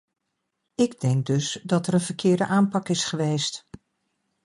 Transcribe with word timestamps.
Ik 0.75 0.99
denk 0.99 1.25
dus 1.25 1.59
dat 1.63 1.87
er 1.87 1.93
een 1.93 2.01
verkeerde 2.01 2.45
aanpak 2.47 2.89
is 2.89 3.03
geweest. 3.03 3.67